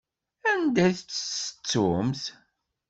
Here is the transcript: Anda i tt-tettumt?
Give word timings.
Anda 0.51 0.85
i 0.89 0.93
tt-tettumt? 0.95 2.23